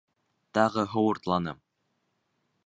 [0.57, 1.55] Тағы һыу уртланы.